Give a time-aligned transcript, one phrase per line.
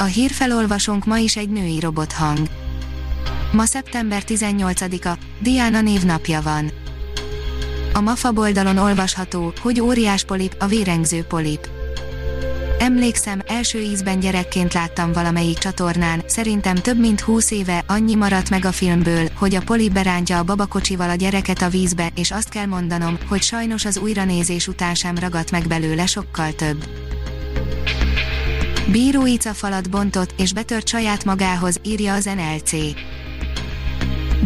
[0.00, 2.38] A hírfelolvasónk ma is egy női robothang.
[3.52, 6.70] Ma szeptember 18-a, Diana névnapja van.
[7.92, 11.68] A MAFA oldalon olvasható, hogy óriás polip, a vérengző polip.
[12.78, 18.64] Emlékszem, első ízben gyerekként láttam valamelyik csatornán, szerintem több mint 20 éve, annyi maradt meg
[18.64, 22.66] a filmből, hogy a polip berántja a babakocsival a gyereket a vízbe, és azt kell
[22.66, 26.84] mondanom, hogy sajnos az újranézés után sem ragadt meg belőle sokkal több.
[28.90, 32.72] Bíró falat bontott és betört saját magához, írja az NLC.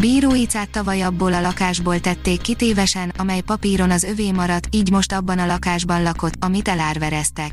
[0.01, 5.13] Bíró Icát tavaly abból a lakásból tették kitévesen, amely papíron az övé maradt, így most
[5.13, 7.53] abban a lakásban lakott, amit elárvereztek.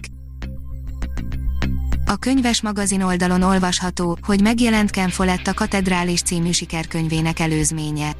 [2.05, 8.15] A könyves magazin oldalon olvasható, hogy megjelent Ken Follett a Katedrális című sikerkönyvének előzménye.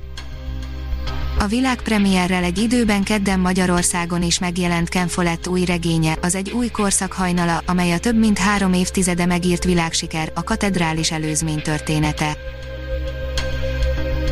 [1.41, 6.69] A világpremierrel egy időben kedden Magyarországon is megjelent Ken Follett új regénye, az egy új
[6.69, 12.37] korszak hajnala, amely a több mint három évtizede megírt világsiker, a katedrális előzmény története.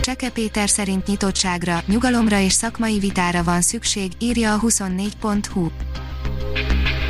[0.02, 5.67] Cseke Péter szerint nyitottságra, nyugalomra és szakmai vitára van szükség, írja a 24.hu.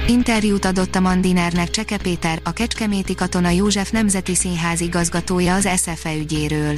[0.08, 6.16] Interjút adott a Mandinernek Cseke Péter, a Kecskeméti Katona József Nemzeti Színház igazgatója az SFE
[6.16, 6.78] ügyéről.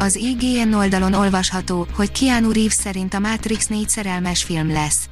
[0.00, 5.08] Az IGN oldalon olvasható, hogy Keanu Reeves szerint a Matrix 4 szerelmes film lesz.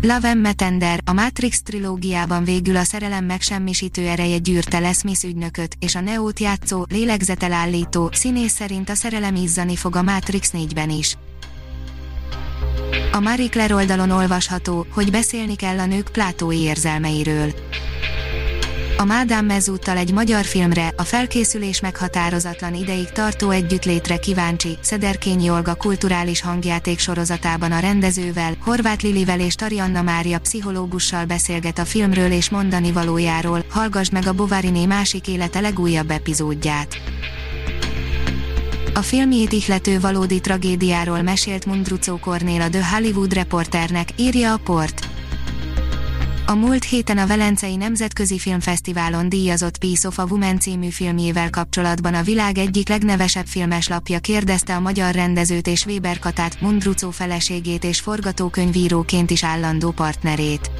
[0.00, 5.94] Love Metender, a Matrix trilógiában végül a szerelem megsemmisítő ereje gyűrte lesz Smith ügynököt, és
[5.94, 11.16] a Neót játszó, lélegzetelállító, színész szerint a szerelem izzani fog a Matrix 4-ben is.
[13.12, 17.52] A Marie Claire oldalon olvasható, hogy beszélni kell a nők plátói érzelmeiről.
[18.98, 25.74] A Mádám mezúttal egy magyar filmre, a felkészülés meghatározatlan ideig tartó együttlétre kíváncsi, Szederkényi Olga
[25.74, 32.50] kulturális hangjáték sorozatában a rendezővel, Horváth Lilivel és Tarianna Mária pszichológussal beszélget a filmről és
[32.50, 36.96] mondani valójáról, hallgassd meg a Bovariné másik élete legújabb epizódját.
[38.94, 45.15] A filmjét ihlető valódi tragédiáról mesélt Mundrucó Kornél a The Hollywood Reporternek, írja a port.
[46.48, 52.14] A múlt héten a Velencei Nemzetközi Filmfesztiválon díjazott Piece of a Woman című filmjével kapcsolatban
[52.14, 57.84] a világ egyik legnevesebb filmes lapja kérdezte a magyar rendezőt és Weber Katát, Mundrucó feleségét
[57.84, 60.70] és forgatókönyvíróként is állandó partnerét.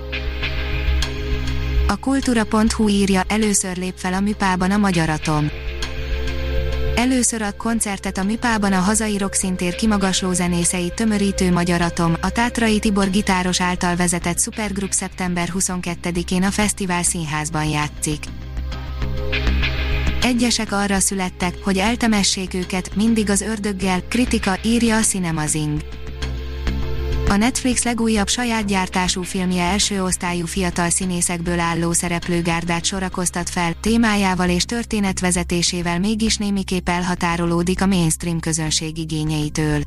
[1.88, 5.65] A kultúra.hu írja, először lép fel a műpában a Magyar Atom.
[6.96, 12.78] Először ad koncertet a Műpában a hazai rockszintér kimagasló zenészeit tömörítő Magyar Atom, a Tátrai
[12.78, 18.24] Tibor gitáros által vezetett Supergroup szeptember 22-én a Fesztivál Színházban játszik.
[20.22, 25.80] Egyesek arra születtek, hogy eltemessék őket, mindig az ördöggel, kritika, írja a Cinemazing.
[27.28, 34.48] A Netflix legújabb saját gyártású filmje első osztályú fiatal színészekből álló szereplőgárdát sorakoztat fel, témájával
[34.48, 39.80] és történetvezetésével mégis némiképp elhatárolódik a mainstream közönség igényeitől.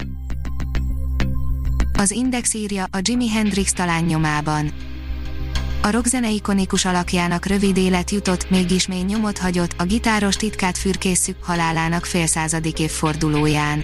[1.94, 4.72] Az Index írja a Jimi Hendrix talán nyomában.
[5.82, 11.44] A rockzene ikonikus alakjának rövid élet jutott, mégis mély nyomot hagyott, a gitáros titkát fürkészük
[11.44, 13.84] halálának félszázadik évfordulóján.